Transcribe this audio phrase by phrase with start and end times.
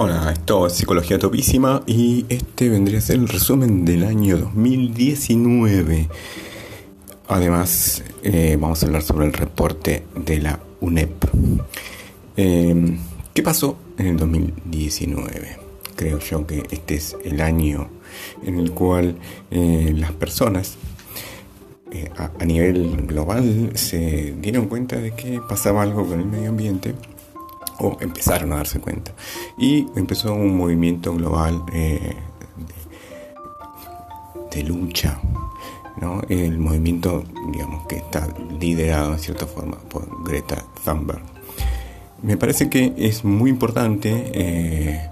[0.00, 6.08] Hola, esto es Psicología Topísima y este vendría a ser el resumen del año 2019.
[7.26, 11.24] Además, eh, vamos a hablar sobre el reporte de la UNEP.
[12.36, 12.96] Eh,
[13.34, 15.58] ¿Qué pasó en el 2019?
[15.96, 17.90] Creo yo que este es el año
[18.44, 19.16] en el cual
[19.50, 20.76] eh, las personas
[22.16, 26.94] a, a nivel global se dieron cuenta de que pasaba algo con el medio ambiente
[27.78, 29.12] o empezaron a darse cuenta.
[29.56, 32.16] Y empezó un movimiento global eh,
[34.50, 35.20] de, lucha,
[36.00, 36.22] ¿no?
[36.28, 41.22] el movimiento, digamos, que está liderado en cierta forma por Greta Thunberg.
[42.22, 45.08] Me parece que es muy importante eh,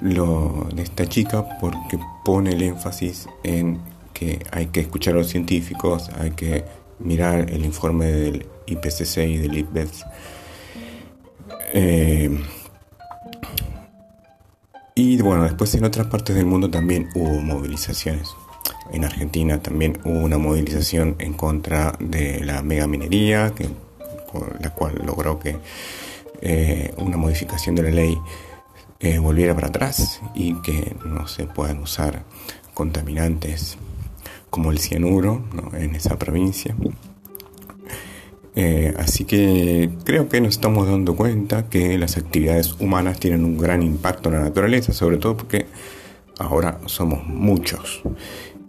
[0.00, 3.80] lo de esta chica porque pone el énfasis en
[4.14, 6.64] que hay que escuchar a los científicos, hay que
[6.98, 10.04] mirar el informe del IPCC y del IPBES
[11.72, 12.30] eh,
[14.94, 18.28] y bueno, después en otras partes del mundo también hubo movilizaciones.
[18.92, 23.68] En Argentina también hubo una movilización en contra de la megaminería, que,
[24.30, 25.56] con la cual logró que
[26.42, 28.18] eh, una modificación de la ley
[29.00, 32.24] eh, volviera para atrás y que no se puedan usar
[32.74, 33.78] contaminantes
[34.50, 35.42] como el cianuro
[35.72, 36.76] en esa provincia.
[38.54, 43.56] Eh, así que creo que nos estamos dando cuenta que las actividades humanas tienen un
[43.56, 45.66] gran impacto en la naturaleza, sobre todo porque
[46.38, 48.02] ahora somos muchos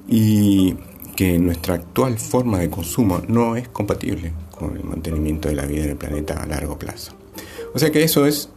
[0.08, 0.76] y
[1.16, 5.84] que nuestra actual forma de consumo no es compatible con el mantenimiento de la vida
[5.84, 7.14] en el planeta a largo plazo.
[7.74, 8.50] O sea que eso es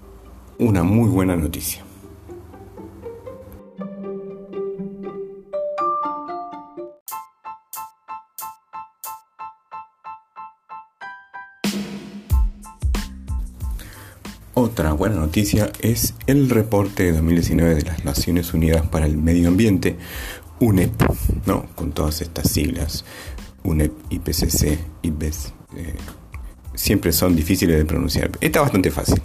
[0.58, 1.85] una muy buena noticia.
[14.76, 19.48] Otra buena noticia es el reporte de 2019 de las Naciones Unidas para el Medio
[19.48, 19.96] Ambiente,
[20.60, 20.92] UNEP,
[21.46, 21.64] ¿no?
[21.74, 23.06] con todas estas siglas,
[23.64, 25.94] UNEP, IPCC, IPBES, eh,
[26.74, 28.32] siempre son difíciles de pronunciar.
[28.42, 29.22] Está bastante fácil.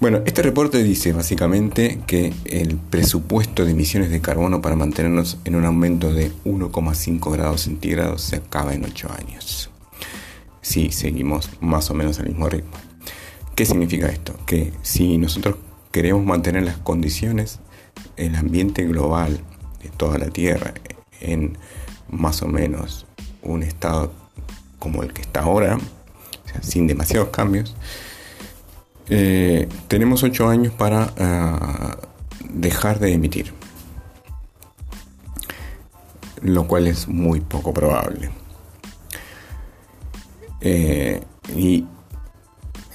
[0.00, 5.56] Bueno, este reporte dice básicamente que el presupuesto de emisiones de carbono para mantenernos en
[5.56, 9.68] un aumento de 1,5 grados centígrados se acaba en 8 años.
[10.62, 12.85] Si seguimos más o menos al mismo ritmo.
[13.56, 14.38] ¿Qué significa esto?
[14.44, 15.56] Que si nosotros
[15.90, 17.58] queremos mantener las condiciones,
[18.18, 19.40] el ambiente global
[19.82, 20.74] de toda la Tierra
[21.22, 21.56] en
[22.10, 23.06] más o menos
[23.40, 24.12] un estado
[24.78, 25.78] como el que está ahora,
[26.60, 27.74] sin demasiados cambios,
[29.08, 31.96] eh, tenemos ocho años para ah,
[32.50, 33.54] dejar de emitir,
[36.42, 38.28] lo cual es muy poco probable.
[40.60, 41.22] Eh,
[41.54, 41.86] y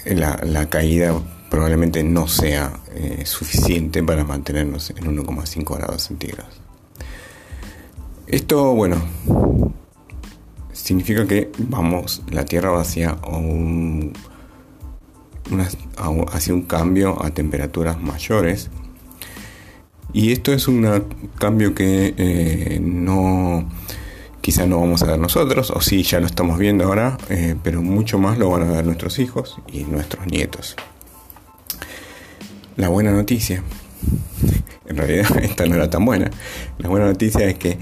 [0.06, 1.14] la, caída
[1.50, 6.62] probablemente no sea eh, suficiente para mantenernos en 1,5 grados centígrados.
[8.28, 9.02] Esto, bueno,
[10.72, 14.14] significa que vamos, la Tierra va hacia un,
[16.32, 18.70] hacia un cambio a temperaturas mayores.
[20.14, 21.06] Y esto es un
[21.38, 23.70] cambio que eh, no
[24.42, 27.82] quizá no vamos a ver nosotros, o sí, ya lo estamos viendo ahora, eh, pero
[27.82, 30.76] mucho más lo van a ver nuestros hijos y nuestros nietos.
[32.76, 33.64] La buena noticia,
[34.88, 36.32] en realidad esta no era tan buena,
[36.80, 37.78] la buena noticia es que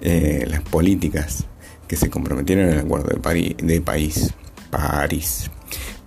[0.00, 1.46] eh, las políticas
[1.88, 4.34] que se comprometieron en el acuerdo de, París,
[4.70, 5.50] París,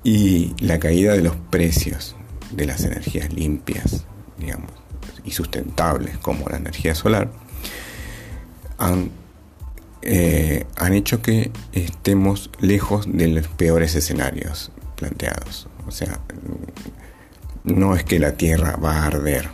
[0.03, 2.15] y la caída de los precios
[2.51, 4.05] de las energías limpias,
[4.37, 4.71] digamos,
[5.25, 7.29] y sustentables como la energía solar,
[8.77, 9.11] han
[10.09, 15.67] eh, han hecho que estemos lejos de los peores escenarios planteados.
[15.85, 16.21] O sea,
[17.65, 19.49] no es que la Tierra va a arder.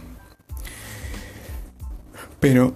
[2.39, 2.75] Pero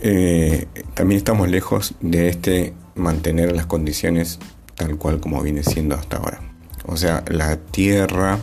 [0.00, 4.38] eh, también estamos lejos de este mantener las condiciones
[4.74, 6.40] tal cual como viene siendo hasta ahora.
[6.86, 8.38] O sea, la Tierra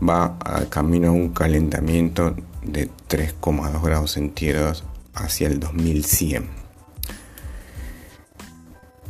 [0.00, 6.61] va a camino a un calentamiento de 3,2 grados centígrados hacia el 2100.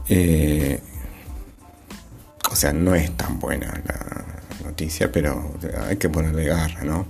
[0.08, 0.80] Eh,
[2.50, 5.54] o sea, no es tan buena la noticia, pero
[5.88, 7.06] hay que ponerle garra, ¿no?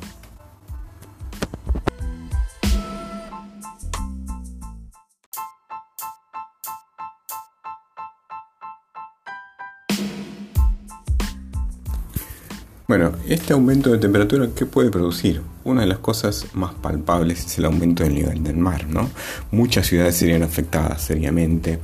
[12.93, 15.41] Bueno, este aumento de temperatura, ¿qué puede producir?
[15.65, 19.09] Una de las cosas más palpables es el aumento del nivel del mar, ¿no?
[19.51, 21.79] Muchas ciudades serían afectadas seriamente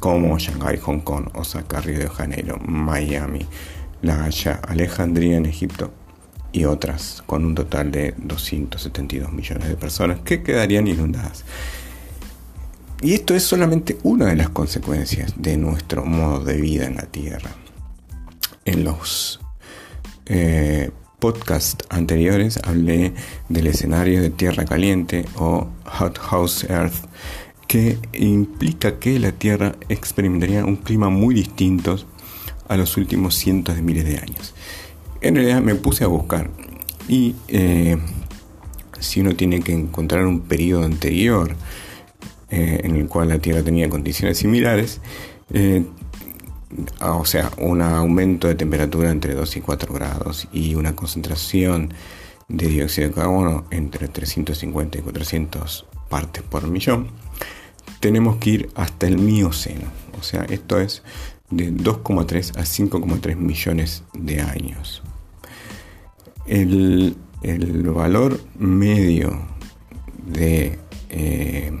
[0.00, 3.46] como Shanghai, Hong Kong, Osaka, Río de Janeiro, Miami,
[4.02, 5.92] La Haya, Alejandría en Egipto
[6.52, 11.44] y otras con un total de 272 millones de personas que quedarían inundadas.
[13.02, 17.02] Y esto es solamente una de las consecuencias de nuestro modo de vida en la
[17.02, 17.50] Tierra.
[18.64, 19.38] En los
[20.24, 23.12] eh, podcasts anteriores hablé
[23.48, 27.04] del escenario de Tierra Caliente o Hot House Earth,
[28.12, 31.98] implica que la Tierra experimentaría un clima muy distinto
[32.68, 34.54] a los últimos cientos de miles de años.
[35.20, 36.50] En realidad me puse a buscar
[37.08, 37.96] y eh,
[39.00, 41.54] si uno tiene que encontrar un periodo anterior
[42.50, 45.00] eh, en el cual la Tierra tenía condiciones similares,
[45.52, 45.84] eh,
[47.00, 51.94] o sea, un aumento de temperatura entre 2 y 4 grados y una concentración
[52.48, 57.08] de dióxido de carbono entre 350 y 400 partes por millón,
[58.00, 59.86] tenemos que ir hasta el Mioceno.
[60.18, 61.02] O sea, esto es
[61.50, 65.02] de 2,3 a 5,3 millones de años.
[66.46, 67.16] El,
[67.94, 69.40] valor medio
[70.26, 70.78] de
[71.10, 71.72] eh,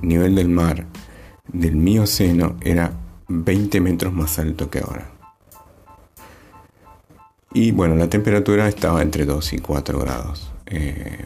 [0.00, 0.86] nivel del mar
[1.52, 2.92] del Mioceno era
[3.28, 5.10] 20 metros más alto que ahora.
[7.52, 11.24] Y bueno, la temperatura estaba entre 2 y 4 grados eh,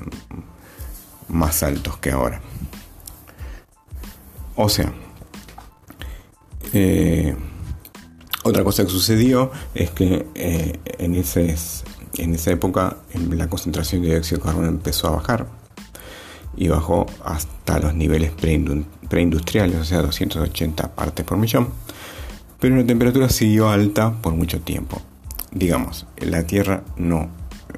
[1.28, 2.40] más altos que ahora.
[4.56, 4.93] O sea,
[6.72, 7.34] eh,
[8.44, 11.54] otra cosa que sucedió es que eh, en, ese,
[12.19, 12.96] en esa época
[13.31, 15.46] la concentración de dióxido de carbono empezó a bajar
[16.56, 18.32] y bajó hasta los niveles
[19.08, 21.69] preindustriales, o sea, 280 partes por millón.
[22.60, 25.00] Pero la temperatura siguió alta por mucho tiempo.
[25.50, 27.28] Digamos, la Tierra no,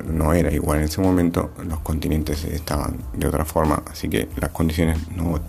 [0.04, 4.50] no era igual en ese momento, los continentes estaban de otra forma, así que las
[4.50, 5.40] condiciones no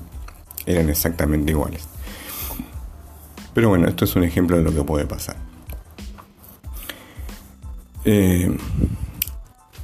[0.65, 1.87] eran exactamente iguales.
[3.53, 5.37] Pero bueno, esto es un ejemplo de lo que puede pasar.
[8.03, 8.55] Eh,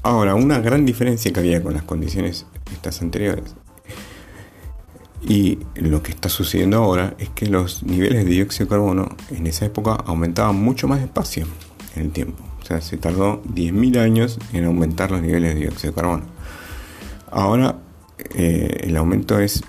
[0.04, 3.56] ahora, una gran diferencia que había con las condiciones estas anteriores
[5.24, 9.46] y lo que está sucediendo ahora es que los niveles de dióxido de carbono en
[9.48, 11.46] esa época aumentaban mucho más despacio
[11.96, 12.44] en el tiempo.
[12.62, 16.24] O sea, se tardó 10.000 años en aumentar los niveles de dióxido de carbono.
[17.30, 17.78] Ahora
[18.18, 19.64] eh, el aumento es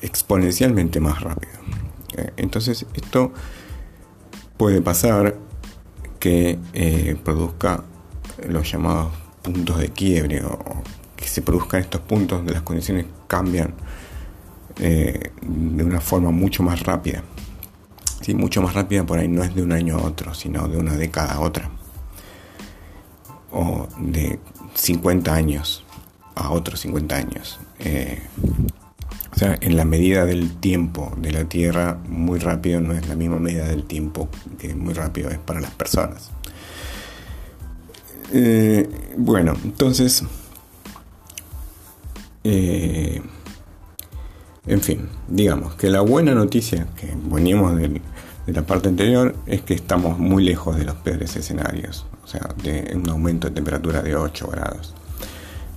[0.00, 1.52] exponencialmente más rápido.
[2.16, 3.32] Eh, entonces esto
[4.56, 5.36] puede pasar
[6.18, 7.84] que eh, produzca
[8.48, 9.12] los llamados
[9.42, 10.82] puntos de quiebre o
[11.16, 13.74] que se produzcan estos puntos donde las condiciones cambian
[14.78, 17.22] eh, de una forma mucho más rápida.
[18.20, 20.78] Sí, mucho más rápida por ahí no es de un año a otro, sino de
[20.78, 21.70] una década a otra.
[23.50, 24.38] O de
[24.74, 25.84] 50 años
[26.34, 27.58] a otros 50 años.
[29.32, 33.14] O sea, en la medida del tiempo de la Tierra, muy rápido no es la
[33.14, 34.28] misma medida del tiempo
[34.58, 36.30] que muy rápido es para las personas.
[38.32, 40.24] Eh, bueno, entonces,
[42.44, 43.22] eh,
[44.66, 48.00] en fin, digamos que la buena noticia que veníamos de
[48.46, 52.92] la parte anterior es que estamos muy lejos de los peores escenarios, o sea, de
[52.94, 54.94] un aumento de temperatura de 8 grados.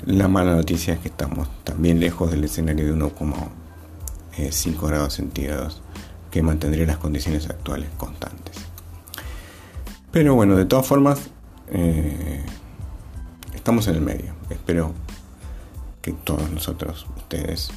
[0.06, 5.82] La mala noticia es que estamos también lejos del escenario de 1,5 grados centígrados
[6.30, 8.58] que mantendría las condiciones actuales constantes.
[10.12, 11.30] Pero bueno, de todas formas,
[11.70, 12.44] eh,
[13.56, 14.34] estamos en el medio.
[14.50, 14.94] Espero
[16.02, 17.72] que todos nosotros, ustedes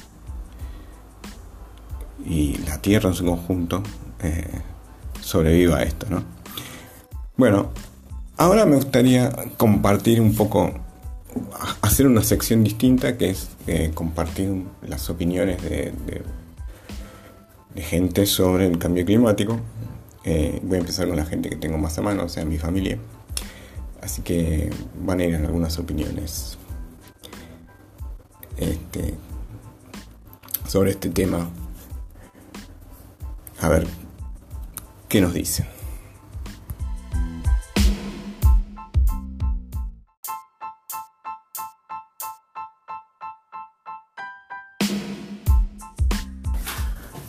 [2.25, 3.83] y la Tierra en su conjunto,
[4.19, 4.61] eh,
[5.21, 6.23] sobreviva a esto, ¿no?
[7.37, 7.71] Bueno,
[8.35, 10.73] ahora me gustaría compartir un poco
[11.81, 15.93] hacer una sección distinta que es eh, compartir las opiniones de,
[17.75, 19.59] gente sobre el cambio climático.
[20.23, 22.57] Eh, voy a empezar con la gente que tengo más a mano, o sea, mi
[22.57, 22.97] familia.
[24.01, 24.69] Así que
[25.05, 26.57] van a ir algunas opiniones
[28.57, 29.13] este,
[30.67, 31.49] sobre este tema.
[33.61, 33.87] A ver
[35.07, 35.76] qué nos dicen.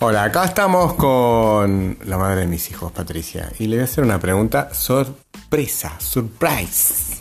[0.00, 4.04] Hola, acá estamos con la madre de mis hijos, Patricia, y le voy a hacer
[4.04, 7.16] una pregunta sorpresa, surprise.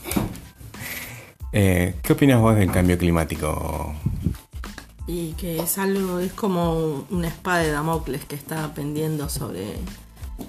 [1.52, 3.96] Eh, ¿Qué opinas vos del cambio climático?
[5.08, 9.72] Y que es algo, es como una espada de Damocles que está pendiendo sobre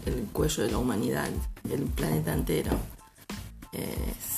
[0.04, 1.30] el cuello de la humanidad,
[1.70, 2.72] el planeta entero.
[3.72, 4.37] Es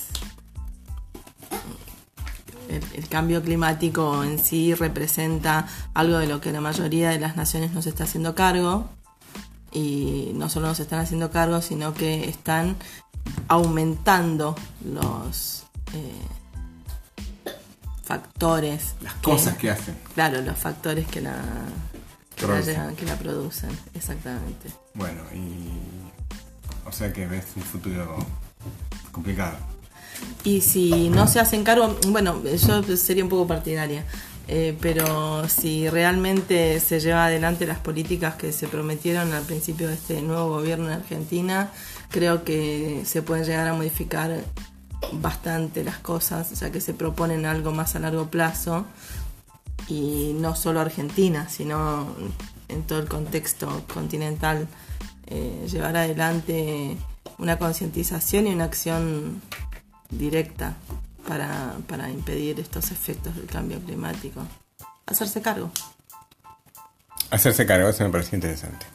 [2.70, 7.72] el, cambio climático en sí representa algo de lo que la mayoría de las naciones
[7.72, 8.88] no se está haciendo cargo.
[9.72, 12.76] Y no solo no se están haciendo cargo, sino que están
[13.48, 16.12] aumentando los, eh,
[18.10, 18.94] factores.
[19.02, 19.96] Las cosas que hacen.
[20.14, 21.36] Claro, los factores que la,
[22.34, 24.68] que la, que la producen, exactamente.
[24.94, 25.78] Bueno, y.
[26.84, 28.16] O sea que ves un futuro
[29.12, 29.56] complicado.
[30.44, 34.04] Y si no se hacen cargo, bueno, yo sería un poco partidaria,
[34.48, 39.94] eh, pero si realmente se lleva adelante las políticas que se prometieron al principio de
[39.94, 41.70] este nuevo gobierno en Argentina,
[42.10, 44.44] creo que se pueden llegar a modificar
[45.12, 48.86] bastante las cosas, ya que se proponen algo más a largo plazo.
[49.88, 52.06] Y no solo Argentina, sino
[52.68, 54.68] en todo el contexto continental,
[55.26, 56.96] eh, llevar adelante
[57.38, 59.40] una concientización y una acción
[60.10, 60.74] directa
[61.26, 64.42] para, para impedir estos efectos del cambio climático.
[65.06, 65.70] Hacerse cargo.
[67.30, 68.86] Hacerse cargo, eso me pareció interesante.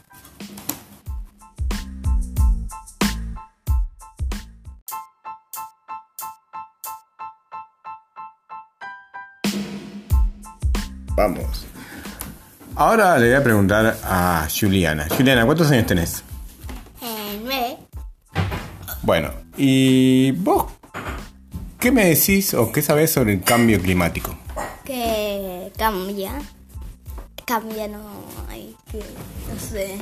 [11.16, 11.66] Vamos.
[12.76, 15.08] Ahora le voy a preguntar a Juliana.
[15.16, 16.24] Juliana, ¿cuántos años tenés?
[17.02, 17.78] Eh, nueve.
[19.02, 20.75] Bueno, ¿y vos
[21.86, 24.36] qué me decís o qué sabés sobre el cambio climático?
[24.84, 26.34] Que cambia.
[27.46, 28.02] Cambia, no
[28.50, 28.98] hay que.
[28.98, 29.96] No sé.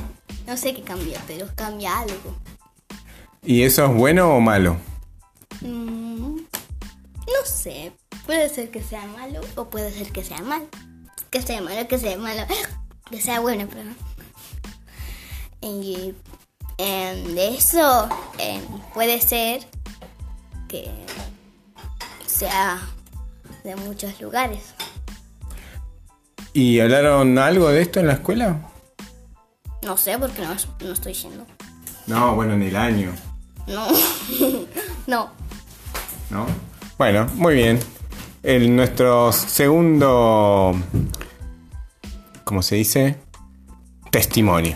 [0.47, 2.37] No sé qué cambia, pero cambia algo.
[3.43, 4.77] ¿Y eso es bueno o malo?
[5.59, 7.91] Mm, no sé.
[8.25, 10.65] Puede ser que sea malo o puede ser que sea mal.
[11.31, 12.43] Que sea malo, que sea malo.
[13.11, 13.97] Que sea bueno, perdón.
[15.59, 16.15] Y
[16.77, 18.61] em, de eso em,
[18.93, 19.67] puede ser
[20.69, 20.89] que
[22.43, 22.81] sea
[23.63, 24.73] de muchos lugares.
[26.51, 28.59] ¿Y hablaron algo de esto en la escuela?
[29.81, 30.53] No sé porque no,
[30.85, 31.45] no estoy yendo.
[32.05, 33.13] No, bueno, en el año,
[33.65, 33.87] No.
[35.07, 35.31] no.
[36.29, 36.45] ¿no?
[36.97, 37.79] Bueno, muy bien.
[38.43, 40.75] El, nuestro segundo,
[42.43, 43.19] ¿cómo se dice?
[44.11, 44.75] Testimonio.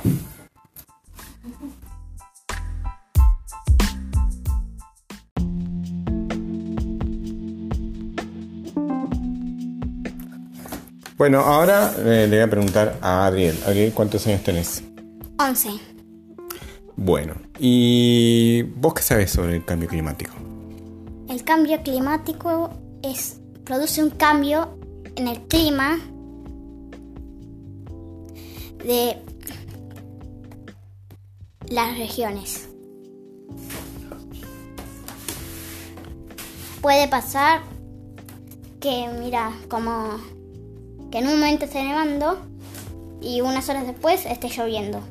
[11.18, 13.58] Bueno, ahora eh, le voy a preguntar a Adriel.
[13.66, 14.84] Adriel, ¿cuántos años tenés?
[15.40, 15.70] 11.
[16.96, 20.32] Bueno, ¿y vos qué sabés sobre el cambio climático?
[21.28, 22.70] El cambio climático
[23.02, 24.78] es produce un cambio
[25.16, 25.98] en el clima
[28.86, 29.18] de
[31.70, 32.70] las regiones.
[36.80, 37.62] Puede pasar
[38.80, 40.37] que, mira, como
[41.12, 42.40] que en un momento esté nevando
[43.22, 45.02] y unas horas después esté lloviendo.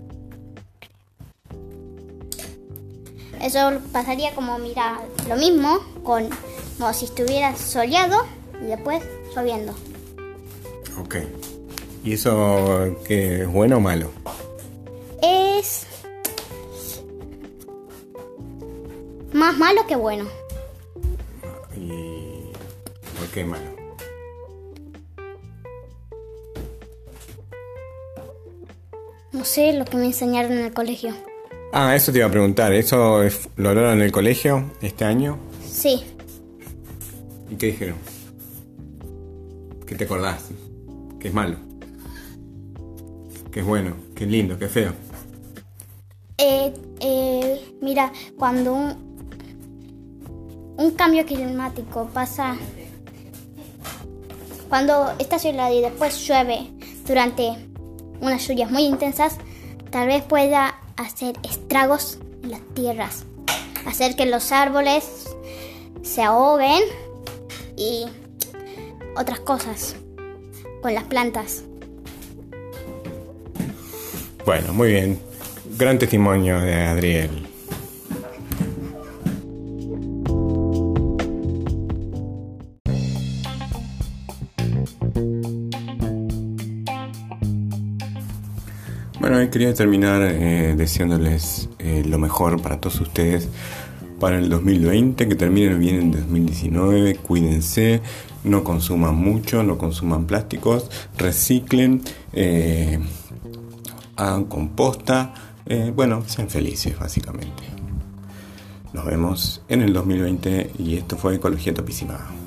[3.41, 6.29] Eso pasaría como, mira, lo mismo con
[6.79, 8.17] como si estuviera soleado
[8.63, 9.03] y después
[9.35, 9.75] lloviendo.
[11.01, 11.17] Ok.
[12.05, 14.11] ¿Y eso qué es bueno o malo?
[15.23, 15.87] Es
[19.33, 20.25] más malo que bueno.
[21.77, 22.53] ¿Y
[23.19, 23.76] por qué malo?
[29.47, 31.15] Sé lo que me enseñaron en el colegio.
[31.73, 32.73] Ah, eso te iba a preguntar.
[32.75, 35.39] ¿Eso es- lo hablaron en el colegio este año?
[35.67, 36.03] Sí,
[37.51, 37.97] ¿Y qué dijeron?
[39.87, 40.49] ¿Qué te acordás?
[41.21, 41.57] ¿Qué es malo?
[43.53, 43.95] ¿Qué es bueno?
[44.15, 44.59] ¿Qué es lindo?
[44.59, 44.93] ¿Qué es feo?
[46.39, 49.17] Eh, eh, mira, cuando un,
[50.77, 52.57] un cambio climático pasa,
[54.69, 56.71] cuando está soleado y después llueve
[57.07, 57.53] durante
[58.21, 59.39] unas lluvias muy intensas,
[59.91, 63.25] tal vez pueda hacer estragos en las tierras,
[63.87, 65.29] hacer que los árboles
[66.03, 66.83] se ahoguen
[67.77, 68.07] y
[69.17, 69.97] otras cosas
[70.83, 71.65] con las plantas.
[74.45, 75.19] Bueno, muy bien.
[75.77, 77.46] Gran testimonio de Adriel.
[89.51, 93.49] Quería terminar eh, deseándoles eh, lo mejor para todos ustedes
[94.19, 98.01] para el 2020, que terminen bien en 2019, cuídense,
[98.45, 102.99] no consuman mucho, no consuman plásticos, reciclen, eh,
[104.17, 105.35] hagan composta,
[105.67, 107.65] eh, bueno, sean felices básicamente.
[108.93, 112.46] Nos vemos en el 2020 y esto fue Ecología Topísima.